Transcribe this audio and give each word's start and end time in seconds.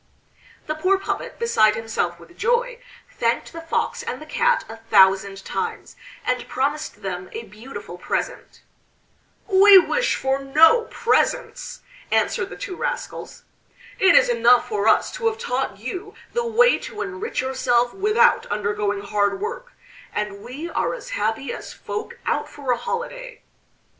The 0.65 0.73
poor 0.73 0.97
puppet, 0.97 1.37
beside 1.37 1.75
himself 1.75 2.19
with 2.19 2.35
joy, 2.35 2.79
thanked 3.11 3.53
the 3.53 3.61
Fox 3.61 4.01
and 4.01 4.19
the 4.19 4.25
Cat 4.25 4.65
a 4.67 4.77
thousand 4.77 5.45
times, 5.45 5.95
and 6.25 6.47
promised 6.49 7.03
them 7.03 7.29
a 7.33 7.43
beautiful 7.43 7.99
present. 7.99 8.63
"We 9.45 9.77
wish 9.77 10.15
for 10.15 10.39
no 10.43 10.85
presents," 10.89 11.81
answered 12.09 12.49
the 12.49 12.57
two 12.57 12.75
rascals. 12.75 13.43
"It 13.99 14.15
is 14.15 14.27
enough 14.27 14.67
for 14.67 14.87
us 14.87 15.11
to 15.17 15.27
have 15.27 15.37
taught 15.37 15.77
you 15.77 16.15
the 16.33 16.47
way 16.47 16.79
to 16.79 17.03
enrich 17.03 17.39
yourself 17.39 17.93
without 17.93 18.47
undergoing 18.47 19.01
hard 19.01 19.39
work, 19.39 19.73
and 20.15 20.41
we 20.43 20.67
are 20.67 20.95
as 20.95 21.09
happy 21.11 21.53
as 21.53 21.73
folk 21.75 22.17
out 22.25 22.49
for 22.49 22.71
a 22.71 22.77
holiday." 22.77 23.43